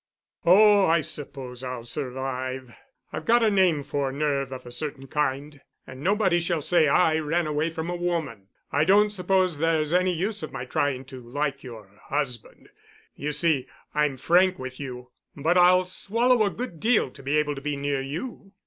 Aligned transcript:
"Oh, 0.47 0.87
I 0.87 1.01
suppose 1.01 1.63
I'll 1.63 1.85
survive. 1.85 2.73
I've 3.13 3.25
got 3.25 3.43
a 3.43 3.51
name 3.51 3.83
for 3.83 4.11
nerve 4.11 4.51
of 4.51 4.65
a 4.65 4.71
certain 4.71 5.05
kind, 5.05 5.61
and 5.85 6.01
nobody 6.01 6.39
shall 6.39 6.63
say 6.63 6.87
I 6.87 7.19
ran 7.19 7.45
away 7.45 7.69
from 7.69 7.87
a 7.87 7.95
woman. 7.95 8.47
I 8.71 8.83
don't 8.83 9.11
suppose 9.11 9.59
there's 9.59 9.93
any 9.93 10.11
use 10.11 10.41
of 10.41 10.51
my 10.51 10.65
trying 10.65 11.05
to 11.05 11.21
like 11.21 11.61
your 11.61 11.99
husband. 12.05 12.69
You 13.15 13.31
see, 13.31 13.67
I'm 13.93 14.17
frank 14.17 14.57
with 14.57 14.79
you. 14.79 15.11
But 15.35 15.55
I'll 15.55 15.85
swallow 15.85 16.43
a 16.47 16.49
good 16.49 16.79
deal 16.79 17.11
to 17.11 17.21
be 17.21 17.37
able 17.37 17.53
to 17.53 17.61
be 17.61 17.75
near 17.77 18.01
you." 18.01 18.53